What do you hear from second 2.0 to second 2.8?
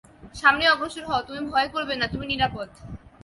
না, তুমি নিরাপদ।